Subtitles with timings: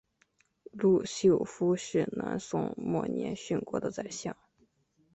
[0.71, 4.35] 陆秀夫是南宋末年殉国的宰相。